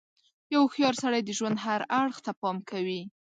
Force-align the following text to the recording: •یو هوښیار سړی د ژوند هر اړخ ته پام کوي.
•یو 0.53 0.61
هوښیار 0.65 0.95
سړی 1.03 1.21
د 1.23 1.29
ژوند 1.37 1.57
هر 1.65 1.81
اړخ 1.99 2.17
ته 2.25 2.31
پام 2.41 2.57
کوي. 2.69 3.01